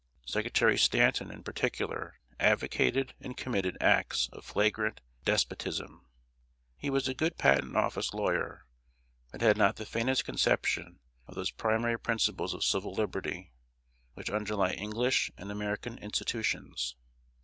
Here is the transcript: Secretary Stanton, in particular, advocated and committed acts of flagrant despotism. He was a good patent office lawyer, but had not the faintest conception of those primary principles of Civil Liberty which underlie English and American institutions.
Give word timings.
Secretary 0.25 0.79
Stanton, 0.79 1.29
in 1.29 1.43
particular, 1.43 2.15
advocated 2.39 3.13
and 3.19 3.37
committed 3.37 3.77
acts 3.79 4.29
of 4.33 4.43
flagrant 4.43 4.99
despotism. 5.25 6.07
He 6.75 6.89
was 6.89 7.07
a 7.07 7.13
good 7.13 7.37
patent 7.37 7.77
office 7.77 8.11
lawyer, 8.11 8.65
but 9.31 9.41
had 9.41 9.57
not 9.57 9.75
the 9.75 9.85
faintest 9.85 10.25
conception 10.25 11.01
of 11.27 11.35
those 11.35 11.51
primary 11.51 11.99
principles 11.99 12.55
of 12.55 12.63
Civil 12.63 12.95
Liberty 12.95 13.51
which 14.15 14.31
underlie 14.31 14.71
English 14.73 15.29
and 15.37 15.51
American 15.51 15.99
institutions. 15.99 16.95